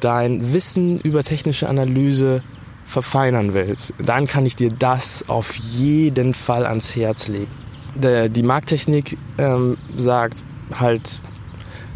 dein 0.00 0.52
Wissen 0.52 1.00
über 1.00 1.24
technische 1.24 1.68
Analyse 1.68 2.42
verfeinern 2.84 3.54
willst, 3.54 3.94
dann 3.98 4.26
kann 4.26 4.46
ich 4.46 4.56
dir 4.56 4.70
das 4.70 5.28
auf 5.28 5.54
jeden 5.56 6.34
Fall 6.34 6.66
ans 6.66 6.94
Herz 6.94 7.28
legen. 7.28 7.50
Die 7.96 8.42
Markttechnik 8.42 9.16
ähm, 9.38 9.78
sagt 9.96 10.44
halt 10.78 11.20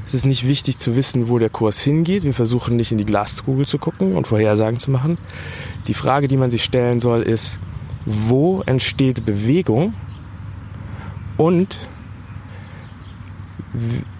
Es 0.07 0.15
ist 0.15 0.25
nicht 0.25 0.49
wichtig 0.49 0.79
zu 0.79 0.97
wissen, 0.97 1.29
wo 1.29 1.39
der 1.39 1.51
Kurs 1.51 1.81
hingeht. 1.81 2.25
Wir 2.25 2.33
versuchen 2.33 2.77
nicht 2.77 2.91
in 2.91 2.99
die 2.99 3.05
Glaskugel 3.05 3.67
zu 3.67 3.79
gucken 3.79 4.17
und 4.17 4.27
Vorhersagen 4.27 4.81
zu 4.81 4.91
machen. 4.91 5.19
Die 5.89 5.95
Frage, 5.95 6.27
die 6.27 6.39
man 6.39 6.51
sich 6.51 6.65
stellen 6.65 7.01
soll, 7.01 7.23
ist, 7.23 7.59
wo 8.07 8.63
entsteht 8.63 9.27
Bewegung 9.27 9.93
und 11.37 11.77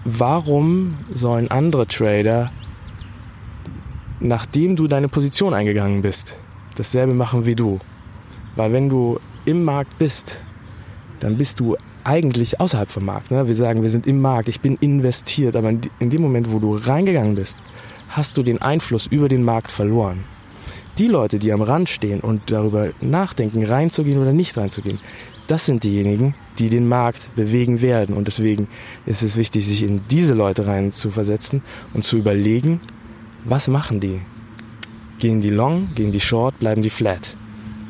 warum 0.05 0.97
sollen 1.13 1.49
andere 1.51 1.87
Trader, 1.87 2.51
nachdem 4.19 4.75
du 4.75 4.87
deine 4.87 5.07
Position 5.07 5.53
eingegangen 5.53 6.01
bist, 6.01 6.35
dasselbe 6.75 7.13
machen 7.13 7.45
wie 7.45 7.55
du? 7.55 7.79
Weil 8.55 8.73
wenn 8.73 8.89
du 8.89 9.19
im 9.45 9.63
Markt 9.63 9.97
bist, 9.97 10.39
dann 11.19 11.37
bist 11.37 11.59
du 11.59 11.75
eigentlich 12.03 12.59
außerhalb 12.59 12.91
vom 12.91 13.05
Markt. 13.05 13.31
Ne? 13.31 13.47
Wir 13.47 13.55
sagen, 13.55 13.81
wir 13.81 13.89
sind 13.89 14.07
im 14.07 14.21
Markt, 14.21 14.49
ich 14.49 14.61
bin 14.61 14.75
investiert, 14.77 15.55
aber 15.55 15.69
in 15.69 16.09
dem 16.09 16.21
Moment, 16.21 16.51
wo 16.51 16.59
du 16.59 16.75
reingegangen 16.75 17.35
bist, 17.35 17.57
hast 18.09 18.37
du 18.37 18.43
den 18.43 18.61
Einfluss 18.61 19.05
über 19.05 19.29
den 19.29 19.43
Markt 19.43 19.71
verloren. 19.71 20.23
Die 20.97 21.07
Leute, 21.07 21.39
die 21.39 21.53
am 21.53 21.61
Rand 21.61 21.89
stehen 21.89 22.19
und 22.19 22.51
darüber 22.51 22.89
nachdenken, 22.99 23.63
reinzugehen 23.63 24.19
oder 24.19 24.33
nicht 24.33 24.57
reinzugehen, 24.57 24.99
das 25.51 25.65
sind 25.65 25.83
diejenigen, 25.83 26.33
die 26.59 26.69
den 26.69 26.87
Markt 26.87 27.35
bewegen 27.35 27.81
werden. 27.81 28.15
Und 28.15 28.27
deswegen 28.27 28.69
ist 29.05 29.21
es 29.21 29.35
wichtig, 29.35 29.67
sich 29.67 29.83
in 29.83 29.99
diese 30.09 30.33
Leute 30.33 30.65
rein 30.65 30.93
zu 30.93 31.11
versetzen 31.11 31.61
und 31.93 32.05
zu 32.05 32.17
überlegen, 32.17 32.79
was 33.43 33.67
machen 33.67 33.99
die? 33.99 34.21
Gehen 35.19 35.41
die 35.41 35.49
long, 35.49 35.89
gehen 35.93 36.13
die 36.13 36.21
short, 36.21 36.57
bleiben 36.59 36.81
die 36.81 36.89
flat? 36.89 37.35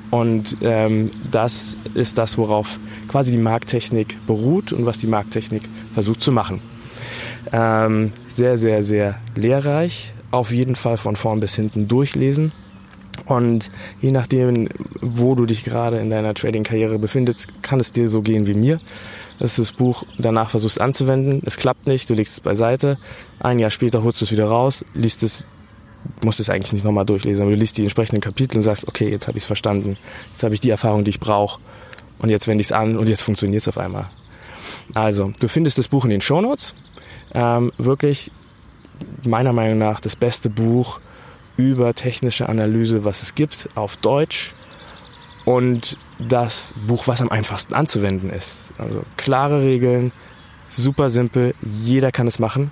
Und 0.09 0.57
ähm, 0.61 1.11
das 1.29 1.77
ist 1.93 2.17
das, 2.17 2.35
worauf 2.39 2.79
quasi 3.07 3.31
die 3.31 3.37
Markttechnik 3.37 4.25
beruht 4.25 4.73
und 4.73 4.87
was 4.87 4.97
die 4.97 5.07
Markttechnik 5.07 5.61
versucht 5.93 6.21
zu 6.21 6.31
machen. 6.31 6.61
Ähm, 7.51 8.11
sehr, 8.27 8.57
sehr, 8.57 8.83
sehr 8.83 9.19
lehrreich. 9.35 10.15
Auf 10.31 10.51
jeden 10.51 10.75
Fall 10.75 10.97
von 10.97 11.15
vorn 11.15 11.39
bis 11.39 11.53
hinten 11.53 11.87
durchlesen. 11.87 12.53
Und 13.25 13.69
je 14.01 14.11
nachdem, 14.11 14.69
wo 15.01 15.35
du 15.35 15.45
dich 15.45 15.63
gerade 15.63 15.99
in 15.99 16.09
deiner 16.09 16.33
Trading-Karriere 16.33 16.99
befindest, 16.99 17.61
kann 17.61 17.79
es 17.79 17.91
dir 17.91 18.09
so 18.09 18.21
gehen 18.21 18.47
wie 18.47 18.53
mir. 18.53 18.79
Dass 19.39 19.55
du 19.55 19.63
das 19.63 19.71
Buch 19.71 20.03
danach 20.17 20.49
versuchst 20.49 20.79
anzuwenden. 20.79 21.41
Es 21.45 21.57
klappt 21.57 21.87
nicht, 21.87 22.09
du 22.09 22.13
legst 22.13 22.33
es 22.33 22.39
beiseite. 22.41 22.97
Ein 23.39 23.59
Jahr 23.59 23.71
später 23.71 24.03
holst 24.03 24.21
du 24.21 24.25
es 24.25 24.31
wieder 24.31 24.45
raus, 24.45 24.85
liest 24.93 25.23
es 25.23 25.45
musst 26.21 26.39
es 26.39 26.49
eigentlich 26.49 26.73
nicht 26.73 26.83
nochmal 26.83 27.05
durchlesen, 27.05 27.43
aber 27.43 27.51
du 27.51 27.57
liest 27.57 27.77
die 27.77 27.83
entsprechenden 27.83 28.21
Kapitel 28.21 28.57
und 28.57 28.63
sagst, 28.63 28.87
okay, 28.87 29.09
jetzt 29.09 29.27
habe 29.27 29.37
ich 29.37 29.43
es 29.43 29.47
verstanden, 29.47 29.97
jetzt 30.31 30.43
habe 30.43 30.55
ich 30.55 30.59
die 30.59 30.71
Erfahrung, 30.71 31.03
die 31.03 31.11
ich 31.11 31.19
brauche 31.19 31.59
und 32.19 32.29
jetzt 32.29 32.47
wende 32.47 32.61
ich 32.61 32.67
es 32.67 32.71
an 32.71 32.97
und 32.97 33.07
jetzt 33.07 33.21
funktioniert 33.21 33.61
es 33.61 33.67
auf 33.67 33.77
einmal. 33.77 34.07
Also, 34.93 35.33
du 35.39 35.47
findest 35.47 35.77
das 35.77 35.87
Buch 35.87 36.03
in 36.05 36.11
den 36.11 36.21
Shownotes. 36.21 36.73
Ähm, 37.33 37.71
wirklich 37.77 38.31
meiner 39.23 39.53
Meinung 39.53 39.77
nach 39.77 39.99
das 39.99 40.15
beste 40.15 40.49
Buch 40.49 40.99
über 41.69 41.93
technische 41.93 42.49
Analyse, 42.49 43.05
was 43.05 43.21
es 43.23 43.35
gibt, 43.35 43.69
auf 43.75 43.97
Deutsch. 43.97 44.53
Und 45.45 45.97
das 46.19 46.73
Buch, 46.87 47.07
was 47.07 47.21
am 47.21 47.29
einfachsten 47.29 47.73
anzuwenden 47.73 48.29
ist. 48.29 48.71
Also 48.77 49.03
klare 49.17 49.63
Regeln, 49.63 50.11
super 50.69 51.09
simpel, 51.09 51.55
jeder 51.83 52.11
kann 52.11 52.27
es 52.27 52.37
machen 52.37 52.71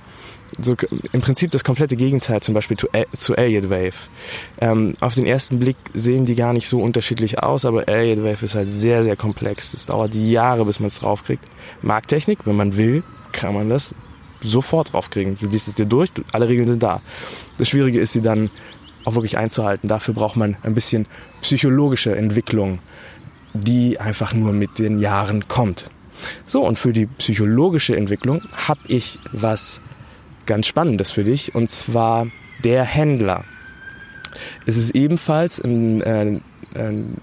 so 0.59 0.75
im 1.11 1.21
Prinzip 1.21 1.51
das 1.51 1.63
komplette 1.63 1.95
Gegenteil 1.95 2.41
zum 2.41 2.53
Beispiel 2.53 2.77
zu, 2.77 2.87
zu 3.15 3.35
Elliott 3.35 3.69
Wave. 3.69 4.09
Ähm, 4.59 4.93
auf 4.99 5.15
den 5.15 5.25
ersten 5.25 5.59
Blick 5.59 5.77
sehen 5.93 6.25
die 6.25 6.35
gar 6.35 6.53
nicht 6.53 6.67
so 6.67 6.81
unterschiedlich 6.81 7.39
aus, 7.39 7.65
aber 7.65 7.87
Elliott 7.87 8.23
Wave 8.23 8.45
ist 8.45 8.55
halt 8.55 8.71
sehr, 8.71 9.03
sehr 9.03 9.15
komplex. 9.15 9.73
Es 9.73 9.85
dauert 9.85 10.13
Jahre, 10.13 10.65
bis 10.65 10.79
man 10.79 10.87
es 10.87 10.99
draufkriegt. 10.99 11.43
Markttechnik, 11.81 12.45
wenn 12.45 12.55
man 12.55 12.77
will, 12.77 13.03
kann 13.31 13.53
man 13.53 13.69
das 13.69 13.93
sofort 14.41 14.93
draufkriegen. 14.93 15.37
Du 15.39 15.47
liest 15.47 15.67
es 15.67 15.75
dir 15.75 15.85
durch, 15.85 16.09
alle 16.31 16.47
Regeln 16.47 16.67
sind 16.67 16.83
da. 16.83 17.01
Das 17.57 17.69
Schwierige 17.69 17.99
ist, 17.99 18.13
sie 18.13 18.21
dann 18.21 18.49
auch 19.09 19.15
wirklich 19.15 19.37
einzuhalten. 19.37 19.89
Dafür 19.89 20.13
braucht 20.13 20.35
man 20.35 20.55
ein 20.63 20.75
bisschen 20.75 21.07
psychologische 21.41 22.15
Entwicklung, 22.15 22.79
die 23.53 23.99
einfach 23.99 24.33
nur 24.33 24.53
mit 24.53 24.77
den 24.77 24.99
Jahren 24.99 25.47
kommt. 25.47 25.89
So, 26.45 26.63
und 26.65 26.77
für 26.77 26.93
die 26.93 27.07
psychologische 27.07 27.95
Entwicklung 27.95 28.41
habe 28.53 28.81
ich 28.87 29.19
was 29.31 29.81
ganz 30.45 30.67
Spannendes 30.67 31.11
für 31.11 31.23
dich, 31.23 31.55
und 31.55 31.69
zwar 31.71 32.27
Der 32.63 32.83
Händler. 32.83 33.45
Es 34.65 34.77
ist 34.77 34.95
ebenfalls 34.95 35.59
ein, 35.59 36.01
äh, 36.01 36.39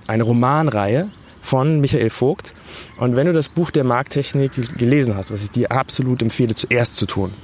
eine 0.07 0.23
Romanreihe 0.23 1.11
von 1.47 1.81
Michael 1.81 2.11
Vogt. 2.11 2.55
Und 2.99 3.15
wenn 3.15 3.27
du 3.27 3.33
das 3.33 3.49
Buch 3.49 3.71
der 3.71 3.85
Markttechnik 3.85 4.51
gelesen 4.77 5.17
hast, 5.17 5.31
was 5.31 5.45
ich 5.45 5.51
dir 5.53 5.71
absolut 5.71 6.21
empfehle, 6.21 6.57
zuerst 6.57 6.97
zu 6.97 7.07
tun, 7.07 7.35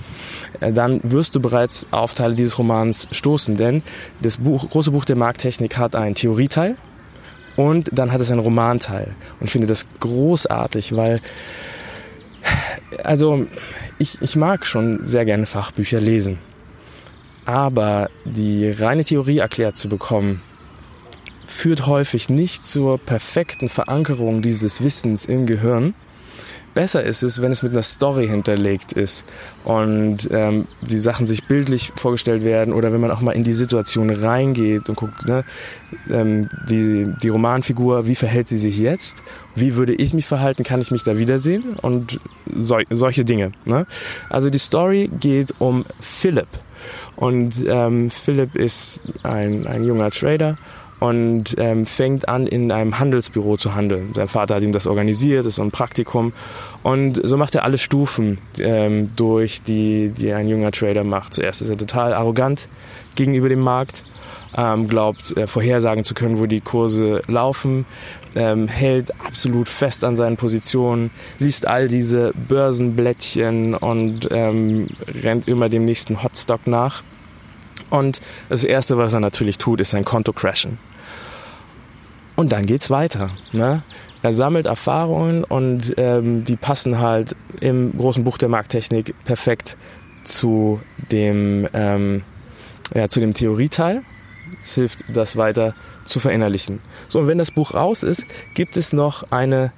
äh, 0.61 0.73
dann 0.73 1.01
wirst 1.05 1.37
du 1.37 1.41
bereits 1.41 1.87
auf 1.93 2.15
Teile 2.15 2.35
dieses 2.35 2.59
Romans 2.59 3.07
stoßen. 3.13 3.57
Denn 3.57 3.83
das 4.21 4.39
Buch, 4.39 4.69
große 4.69 4.91
Buch 4.91 5.05
der 5.05 5.15
Markttechnik 5.15 5.79
hat 5.79 5.95
einen 5.95 6.17
Theorieteil 6.17 6.77
und 7.55 7.91
dann 7.93 8.11
hat 8.11 8.21
es 8.21 8.33
einen 8.33 8.41
Romanteil. 8.41 9.15
Und 9.39 9.47
ich 9.47 9.53
finde 9.53 9.69
das 9.69 9.87
großartig, 10.01 10.97
weil 10.97 11.21
also 13.05 13.47
ich, 13.99 14.21
ich 14.21 14.35
mag 14.35 14.67
schon 14.67 15.07
sehr 15.07 15.25
gerne 15.25 15.47
Fachbücher 15.47 16.01
lesen. 16.01 16.39
Aber 17.45 18.11
die 18.25 18.69
reine 18.69 19.05
Theorie 19.05 19.39
erklärt 19.39 19.77
zu 19.77 19.89
bekommen, 19.89 20.43
führt 21.53 21.87
häufig 21.87 22.29
nicht 22.29 22.67
zur 22.67 22.99
perfekten 22.99 23.69
Verankerung 23.69 24.43
dieses 24.43 24.83
Wissens 24.83 25.27
im 25.27 25.47
Gehirn, 25.47 25.95
Besser 26.75 27.03
ist 27.03 27.23
es, 27.23 27.43
wenn 27.43 27.53
es 27.53 27.63
mit 27.63 27.73
einer 27.73 27.83
Story 27.83 28.27
hinterlegt 28.27 28.93
ist 28.93 29.27
und 29.65 30.29
ähm, 30.31 30.67
die 30.81 31.01
Sachen 31.01 31.27
sich 31.27 31.45
bildlich 31.45 31.93
vorgestellt 31.97 32.45
werden 32.45 32.73
oder 32.73 32.93
wenn 32.93 33.01
man 33.01 33.11
auch 33.11 33.21
mal 33.21 33.33
in 33.33 33.45
die 33.45 33.53
Situation 33.53 34.09
reingeht 34.09 34.89
und 34.89 34.95
guckt, 34.95 35.27
ne, 35.27 35.45
ähm, 36.11 36.49
die, 36.71 37.13
die 37.23 37.29
Romanfigur, 37.29 38.07
wie 38.07 38.15
verhält 38.15 38.49
sie 38.49 38.59
sich 38.59 38.79
jetzt? 38.79 39.23
Wie 39.55 39.77
würde 39.77 39.95
ich 39.95 40.15
mich 40.15 40.25
verhalten? 40.25 40.65
Kann 40.65 40.81
ich 40.81 40.91
mich 40.91 41.05
da 41.05 41.19
wiedersehen? 41.19 41.77
Und 41.83 42.21
so, 42.51 42.79
solche 42.89 43.27
Dinge. 43.27 43.53
Ne? 43.67 43.87
Also 44.31 44.49
die 44.49 44.59
Story 44.59 45.11
geht 45.21 45.55
um 45.59 45.85
Philipp. 46.01 46.49
Und 47.17 47.53
ähm, 47.69 48.09
Philipp 48.09 48.57
ist 48.57 48.99
ein, 49.23 49.67
ein 49.67 49.85
junger 49.85 50.11
Trader 50.11 50.57
und 51.03 51.57
ähm, 51.59 51.85
fängt 51.85 52.29
an, 52.29 52.47
in 52.47 52.71
einem 52.71 53.01
Handelsbüro 53.01 53.57
zu 53.57 53.75
handeln. 53.75 54.13
Sein 54.15 54.29
Vater 54.29 54.55
hat 54.55 54.63
ihm 54.63 54.71
das 54.71 54.87
organisiert, 54.87 55.45
ist 55.47 55.57
so 55.57 55.63
ein 55.63 55.73
Praktikum. 55.73 56.33
Und 56.85 57.21
so 57.25 57.37
macht 57.37 57.57
er 57.57 57.65
alle 57.65 57.77
Stufen 57.77 58.39
ähm, 58.61 59.11
durch, 59.17 59.63
die, 59.63 60.11
die 60.11 60.33
ein 60.33 60.47
junger 60.47 60.71
Trader 60.71 61.03
macht. 61.03 61.35
Zuerst 61.35 61.61
ist 61.61 61.71
er 61.71 61.77
total 61.77 62.15
arrogant 62.15 62.69
gegenüber 63.17 63.49
dem 63.49 63.59
Markt, 63.63 64.05
ähm, 64.57 64.87
glaubt 64.87 65.37
äh, 65.37 65.49
vorhersagen 65.49 66.05
zu 66.05 66.15
können, 66.15 66.39
wo 66.39 66.47
die 66.47 66.61
Kurse 66.61 67.23
laufen, 67.27 67.85
ähm, 68.37 68.69
hält 68.69 69.13
absolut 69.27 69.69
fest 69.69 70.05
an 70.05 70.15
seinen 70.15 70.37
Positionen, 70.37 71.11
liest 71.41 71.67
all 71.67 71.89
diese 71.89 72.33
Börsenblättchen 72.47 73.75
und 73.75 74.29
ähm, 74.31 74.87
rennt 75.21 75.49
immer 75.49 75.69
dem 75.69 75.85
nächsten 75.85 76.23
Hotstock 76.23 76.69
nach. 76.69 77.03
Und 77.93 78.23
das 78.49 78.65
Erste, 78.65 78.97
was 78.97 79.13
er 79.13 79.21
natürlich 79.21 79.59
tut, 79.59 79.79
ist 79.81 79.91
sein 79.91 80.05
Konto 80.05 80.33
crashen. 80.33 80.79
Und 82.37 82.53
dann 82.53 82.65
geht's 82.65 82.89
weiter. 82.89 83.29
Ne? 83.53 83.83
Er 84.23 84.33
sammelt 84.33 84.65
Erfahrungen 84.65 85.45
und 85.45 85.93
ähm, 85.99 86.45
die 86.45 86.57
passen 86.57 87.01
halt 87.01 87.37
im 87.61 87.93
großen 87.93 88.25
Buch 88.25 88.39
der 88.39 88.49
Markttechnik 88.49 89.15
perfekt 89.25 89.77
zu 90.25 90.81
dem, 91.11 91.69
ähm, 91.75 92.23
ja, 92.95 93.11
zu 93.11 93.21
dem 93.21 93.35
Theorieteil. 93.35 94.03
Es 94.63 94.75
hilft, 94.75 95.05
das 95.13 95.37
weiter 95.37 95.75
zu 96.07 96.19
verinnerlichen. 96.19 96.81
So, 97.09 97.19
und 97.19 97.27
wenn 97.27 97.39
das 97.39 97.51
Buch 97.51 97.75
raus 97.75 98.03
ist, 98.03 98.25
gibt 98.55 98.79
es 98.79 98.95
noch 98.95 99.31
eine, 99.31 99.71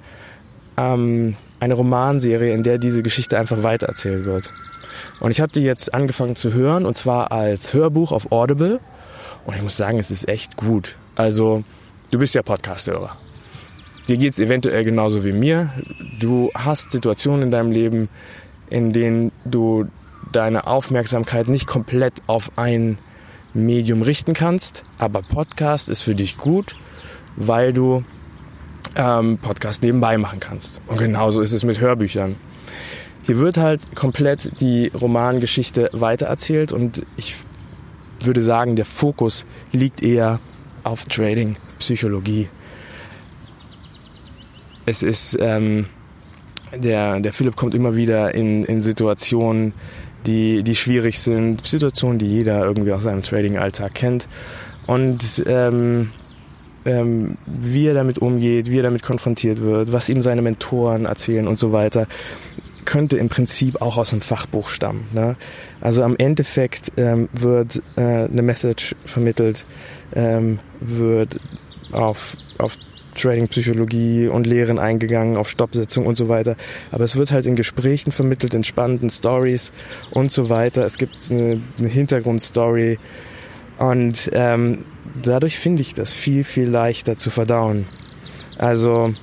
ähm, 0.77 1.35
eine 1.59 1.73
Romanserie, 1.73 2.53
in 2.53 2.63
der 2.63 2.77
diese 2.77 3.03
Geschichte 3.03 3.37
einfach 3.37 3.61
weitererzählt 3.61 4.23
wird. 4.23 4.53
Und 5.19 5.31
ich 5.31 5.41
habe 5.41 5.51
die 5.51 5.61
jetzt 5.61 5.93
angefangen 5.93 6.35
zu 6.35 6.53
hören, 6.53 6.85
und 6.85 6.97
zwar 6.97 7.31
als 7.31 7.73
Hörbuch 7.73 8.11
auf 8.11 8.31
Audible. 8.31 8.79
Und 9.45 9.55
ich 9.55 9.61
muss 9.61 9.77
sagen, 9.77 9.99
es 9.99 10.11
ist 10.11 10.27
echt 10.27 10.57
gut. 10.57 10.95
Also 11.15 11.63
Du 12.11 12.19
bist 12.19 12.35
ja 12.35 12.43
Podcast-Hörer. 12.43 13.17
Dir 14.07 14.17
geht 14.17 14.33
es 14.33 14.39
eventuell 14.39 14.83
genauso 14.83 15.23
wie 15.25 15.31
mir. 15.31 15.71
Du 16.19 16.51
hast 16.53 16.91
Situationen 16.91 17.43
in 17.43 17.51
deinem 17.51 17.71
Leben, 17.71 18.09
in 18.69 18.93
denen 18.93 19.31
du 19.43 19.87
deine 20.31 20.67
Aufmerksamkeit 20.67 21.49
nicht 21.49 21.65
komplett 21.65 22.13
auf 22.27 22.51
ein 22.57 22.99
Medium 23.53 24.03
richten 24.03 24.33
kannst. 24.33 24.85
Aber 24.99 25.23
Podcast 25.23 25.89
ist 25.89 26.03
für 26.03 26.13
dich 26.13 26.37
gut, 26.37 26.75
weil 27.35 27.73
du 27.73 28.03
ähm, 28.95 29.39
Podcast 29.39 29.81
nebenbei 29.81 30.17
machen 30.19 30.39
kannst. 30.39 30.79
Und 30.87 30.99
genauso 30.99 31.41
ist 31.41 31.53
es 31.53 31.65
mit 31.65 31.79
Hörbüchern. 31.79 32.35
Hier 33.25 33.39
wird 33.39 33.57
halt 33.57 33.95
komplett 33.95 34.59
die 34.59 34.89
Romangeschichte 34.89 35.89
weitererzählt 35.93 36.71
und 36.71 37.01
ich 37.17 37.35
würde 38.21 38.43
sagen, 38.43 38.75
der 38.75 38.85
Fokus 38.85 39.47
liegt 39.71 40.03
eher 40.03 40.39
auf 40.83 41.05
Trading, 41.05 41.57
Psychologie. 41.79 42.49
Es 44.85 45.01
ist, 45.01 45.35
ähm, 45.39 45.87
der, 46.75 47.19
der 47.19 47.33
Philipp 47.33 47.55
kommt 47.55 47.73
immer 47.73 47.95
wieder 47.95 48.35
in, 48.35 48.63
in 48.63 48.83
Situationen, 48.83 49.73
die, 50.27 50.61
die 50.61 50.75
schwierig 50.75 51.19
sind, 51.19 51.65
Situationen, 51.65 52.19
die 52.19 52.27
jeder 52.27 52.63
irgendwie 52.63 52.91
aus 52.91 53.03
seinem 53.03 53.23
Trading-Alltag 53.23 53.95
kennt. 53.95 54.27
Und 54.85 55.43
ähm, 55.47 56.11
ähm, 56.85 57.37
wie 57.47 57.87
er 57.87 57.95
damit 57.95 58.19
umgeht, 58.19 58.69
wie 58.69 58.77
er 58.77 58.83
damit 58.83 59.01
konfrontiert 59.01 59.61
wird, 59.61 59.91
was 59.91 60.09
ihm 60.09 60.21
seine 60.21 60.43
Mentoren 60.43 61.05
erzählen 61.05 61.47
und 61.47 61.57
so 61.57 61.71
weiter, 61.71 62.07
könnte 62.85 63.17
im 63.17 63.29
Prinzip 63.29 63.81
auch 63.81 63.97
aus 63.97 64.13
einem 64.13 64.21
Fachbuch 64.21 64.69
stammen. 64.69 65.07
Ne? 65.13 65.35
Also 65.81 66.03
am 66.03 66.15
Endeffekt 66.15 66.91
ähm, 66.97 67.29
wird 67.33 67.81
äh, 67.95 68.01
eine 68.01 68.41
Message 68.41 68.95
vermittelt, 69.05 69.65
ähm, 70.13 70.59
wird 70.79 71.39
auf, 71.91 72.35
auf 72.57 72.77
Trading-Psychologie 73.15 74.27
und 74.27 74.45
Lehren 74.45 74.77
eingegangen, 74.77 75.37
auf 75.37 75.49
Stoppsetzung 75.49 76.05
und 76.05 76.17
so 76.17 76.29
weiter. 76.29 76.55
Aber 76.91 77.03
es 77.03 77.15
wird 77.15 77.31
halt 77.31 77.45
in 77.45 77.55
Gesprächen 77.55 78.11
vermittelt, 78.11 78.53
in 78.53 78.63
spannenden 78.63 79.09
Stories 79.09 79.71
und 80.11 80.31
so 80.31 80.49
weiter. 80.49 80.85
Es 80.85 80.97
gibt 80.97 81.15
eine, 81.31 81.61
eine 81.79 81.87
Hintergrundstory 81.87 82.99
und 83.77 84.29
ähm, 84.33 84.85
dadurch 85.21 85.57
finde 85.57 85.81
ich 85.81 85.93
das 85.93 86.13
viel, 86.13 86.43
viel 86.43 86.69
leichter 86.69 87.17
zu 87.17 87.29
verdauen. 87.29 87.87
Also 88.57 89.13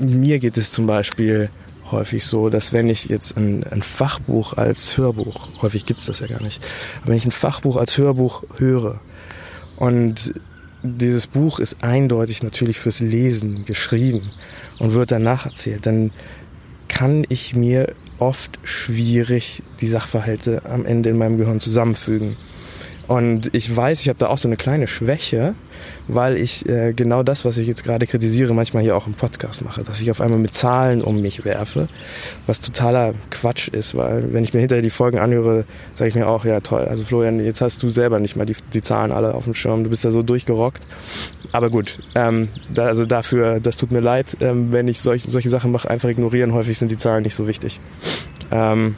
mir 0.00 0.38
geht 0.38 0.56
es 0.56 0.70
zum 0.70 0.86
Beispiel 0.86 1.50
häufig 1.90 2.24
so, 2.24 2.48
dass 2.48 2.72
wenn 2.72 2.88
ich 2.88 3.06
jetzt 3.06 3.36
ein, 3.36 3.64
ein 3.64 3.82
Fachbuch 3.82 4.54
als 4.54 4.96
Hörbuch, 4.96 5.48
häufig 5.60 5.86
gibt 5.86 6.00
es 6.00 6.06
das 6.06 6.20
ja 6.20 6.26
gar 6.26 6.42
nicht, 6.42 6.64
aber 7.02 7.10
wenn 7.10 7.16
ich 7.16 7.26
ein 7.26 7.32
Fachbuch 7.32 7.76
als 7.76 7.98
Hörbuch 7.98 8.42
höre 8.56 9.00
und 9.76 10.32
dieses 10.82 11.26
Buch 11.26 11.60
ist 11.60 11.84
eindeutig 11.84 12.42
natürlich 12.42 12.78
fürs 12.78 13.00
Lesen 13.00 13.64
geschrieben 13.64 14.30
und 14.78 14.94
wird 14.94 15.12
danach 15.12 15.46
erzählt, 15.46 15.86
dann 15.86 16.10
kann 16.88 17.24
ich 17.28 17.54
mir 17.54 17.94
oft 18.18 18.58
schwierig 18.64 19.62
die 19.80 19.86
Sachverhalte 19.86 20.64
am 20.64 20.84
Ende 20.84 21.10
in 21.10 21.18
meinem 21.18 21.36
Gehirn 21.36 21.60
zusammenfügen. 21.60 22.36
Und 23.12 23.54
ich 23.54 23.76
weiß, 23.76 24.00
ich 24.00 24.08
habe 24.08 24.18
da 24.18 24.28
auch 24.28 24.38
so 24.38 24.48
eine 24.48 24.56
kleine 24.56 24.86
Schwäche, 24.86 25.54
weil 26.08 26.38
ich 26.38 26.66
äh, 26.66 26.94
genau 26.94 27.22
das, 27.22 27.44
was 27.44 27.58
ich 27.58 27.68
jetzt 27.68 27.84
gerade 27.84 28.06
kritisiere, 28.06 28.54
manchmal 28.54 28.82
hier 28.82 28.96
auch 28.96 29.06
im 29.06 29.12
Podcast 29.12 29.62
mache, 29.62 29.84
dass 29.84 30.00
ich 30.00 30.10
auf 30.10 30.22
einmal 30.22 30.38
mit 30.38 30.54
Zahlen 30.54 31.02
um 31.02 31.20
mich 31.20 31.44
werfe, 31.44 31.88
was 32.46 32.60
totaler 32.60 33.12
Quatsch 33.28 33.68
ist, 33.68 33.94
weil 33.94 34.32
wenn 34.32 34.44
ich 34.44 34.54
mir 34.54 34.60
hinterher 34.60 34.80
die 34.80 34.88
Folgen 34.88 35.18
anhöre, 35.18 35.66
sage 35.94 36.08
ich 36.08 36.14
mir 36.14 36.26
auch, 36.26 36.46
ja 36.46 36.60
toll, 36.60 36.86
also 36.86 37.04
Florian, 37.04 37.38
jetzt 37.38 37.60
hast 37.60 37.82
du 37.82 37.90
selber 37.90 38.18
nicht 38.18 38.34
mal 38.34 38.46
die, 38.46 38.56
die 38.72 38.80
Zahlen 38.80 39.12
alle 39.12 39.34
auf 39.34 39.44
dem 39.44 39.52
Schirm, 39.52 39.84
du 39.84 39.90
bist 39.90 40.06
da 40.06 40.10
so 40.10 40.22
durchgerockt. 40.22 40.86
Aber 41.52 41.68
gut, 41.68 41.98
ähm, 42.14 42.48
da, 42.72 42.86
also 42.86 43.04
dafür, 43.04 43.60
das 43.60 43.76
tut 43.76 43.92
mir 43.92 44.00
leid, 44.00 44.38
ähm, 44.40 44.72
wenn 44.72 44.88
ich 44.88 45.02
solch, 45.02 45.24
solche 45.24 45.50
Sachen 45.50 45.70
mache, 45.70 45.90
einfach 45.90 46.08
ignorieren, 46.08 46.54
häufig 46.54 46.78
sind 46.78 46.90
die 46.90 46.96
Zahlen 46.96 47.24
nicht 47.24 47.34
so 47.34 47.46
wichtig. 47.46 47.78
Ähm, 48.50 48.96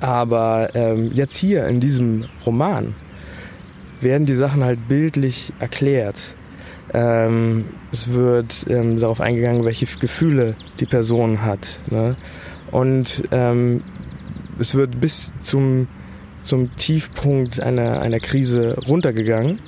aber 0.00 0.74
ähm, 0.74 1.10
jetzt 1.14 1.36
hier 1.36 1.66
in 1.68 1.80
diesem 1.80 2.26
Roman, 2.44 2.94
werden 4.00 4.26
die 4.26 4.34
Sachen 4.34 4.64
halt 4.64 4.88
bildlich 4.88 5.52
erklärt. 5.58 6.34
Ähm, 6.92 7.66
es 7.92 8.12
wird 8.12 8.66
ähm, 8.68 8.98
darauf 8.98 9.20
eingegangen, 9.20 9.64
welche 9.64 9.86
Gefühle 9.98 10.56
die 10.80 10.86
Person 10.86 11.42
hat. 11.42 11.80
Ne? 11.88 12.16
Und 12.70 13.22
ähm, 13.30 13.82
es 14.58 14.74
wird 14.74 15.00
bis 15.00 15.32
zum, 15.38 15.88
zum 16.42 16.74
Tiefpunkt 16.76 17.60
einer, 17.60 18.00
einer 18.00 18.20
Krise 18.20 18.76
runtergegangen. 18.86 19.60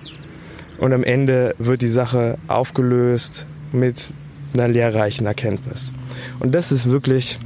Und 0.79 0.93
am 0.93 1.05
Ende 1.05 1.55
wird 1.59 1.81
die 1.83 1.89
Sache 1.89 2.39
aufgelöst 2.49 3.47
mit 3.73 4.13
einer 4.53 4.69
lehrreichen 4.69 5.27
Erkenntnis. 5.27 5.93
Und 6.41 6.55
das 6.55 6.73
ist 6.73 6.91
wirklich, 6.91 7.39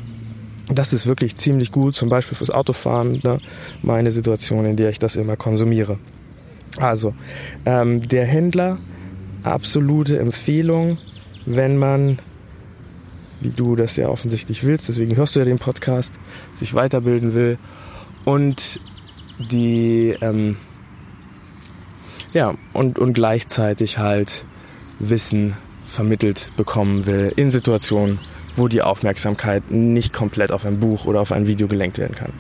das 0.68 0.92
ist 0.92 1.06
wirklich 1.06 1.36
ziemlich 1.36 1.70
gut, 1.70 1.96
zum 1.96 2.08
Beispiel 2.08 2.36
fürs 2.36 2.50
Autofahren, 2.50 3.20
ne? 3.22 3.40
meine 3.82 4.10
Situation, 4.10 4.64
in 4.64 4.76
der 4.76 4.90
ich 4.90 4.98
das 4.98 5.16
immer 5.16 5.36
konsumiere. 5.36 5.98
Also, 6.78 7.14
ähm, 7.64 8.02
der 8.02 8.26
Händler, 8.26 8.78
absolute 9.42 10.18
Empfehlung, 10.18 10.98
wenn 11.46 11.76
man, 11.76 12.18
wie 13.40 13.50
du 13.50 13.76
das 13.76 13.96
ja 13.96 14.08
offensichtlich 14.08 14.64
willst, 14.64 14.88
deswegen 14.88 15.16
hörst 15.16 15.36
du 15.36 15.38
ja 15.40 15.44
den 15.44 15.58
Podcast, 15.58 16.12
sich 16.56 16.74
weiterbilden 16.74 17.34
will 17.34 17.58
und 18.24 18.80
die, 19.50 20.16
ähm, 20.20 20.56
ja, 22.32 22.54
und, 22.72 22.98
und 22.98 23.14
gleichzeitig 23.14 23.98
halt 23.98 24.44
Wissen 24.98 25.54
vermittelt 25.84 26.50
bekommen 26.56 27.06
will 27.06 27.32
in 27.36 27.50
Situationen, 27.50 28.18
wo 28.56 28.68
die 28.68 28.82
Aufmerksamkeit 28.82 29.70
nicht 29.70 30.12
komplett 30.12 30.50
auf 30.50 30.66
ein 30.66 30.80
Buch 30.80 31.04
oder 31.04 31.20
auf 31.20 31.32
ein 31.32 31.46
Video 31.46 31.68
gelenkt 31.68 31.98
werden 31.98 32.16
kann. 32.16 32.32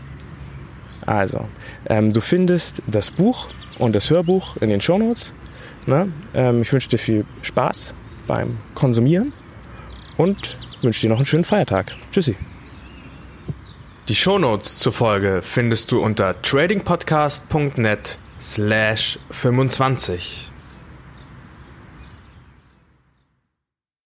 Also, 1.06 1.46
ähm, 1.88 2.12
du 2.12 2.20
findest 2.20 2.82
das 2.86 3.10
Buch 3.10 3.48
und 3.78 3.94
das 3.94 4.10
Hörbuch 4.10 4.56
in 4.58 4.70
den 4.70 4.80
Shownotes. 4.80 5.32
Ne? 5.86 6.12
Ähm, 6.34 6.62
ich 6.62 6.72
wünsche 6.72 6.88
dir 6.88 6.98
viel 6.98 7.24
Spaß 7.42 7.94
beim 8.26 8.56
Konsumieren 8.74 9.32
und 10.16 10.56
wünsche 10.82 11.02
dir 11.02 11.08
noch 11.08 11.16
einen 11.16 11.26
schönen 11.26 11.44
Feiertag. 11.44 11.94
Tschüssi. 12.12 12.36
Die 14.08 14.14
Shownotes 14.14 14.78
zur 14.78 14.92
Folge 14.92 15.40
findest 15.42 15.90
du 15.90 16.00
unter 16.00 16.40
tradingpodcast.net 16.40 18.18
slash 18.40 19.18
25. 19.30 20.50